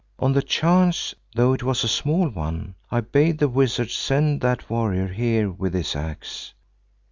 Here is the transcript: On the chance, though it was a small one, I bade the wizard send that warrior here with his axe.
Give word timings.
On 0.17 0.33
the 0.33 0.41
chance, 0.41 1.13
though 1.35 1.53
it 1.53 1.61
was 1.61 1.83
a 1.83 1.87
small 1.87 2.27
one, 2.27 2.73
I 2.89 3.01
bade 3.01 3.37
the 3.37 3.47
wizard 3.47 3.91
send 3.91 4.41
that 4.41 4.67
warrior 4.67 5.09
here 5.09 5.51
with 5.51 5.75
his 5.75 5.95
axe. 5.95 6.55